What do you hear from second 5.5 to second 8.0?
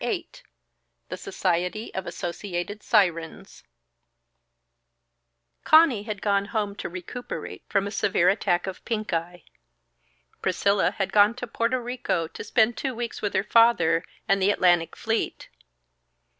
Conny had gone home to recuperate from a